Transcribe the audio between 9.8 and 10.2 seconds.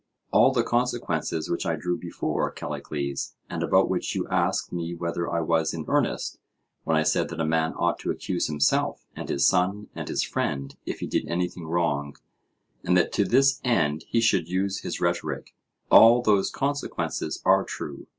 and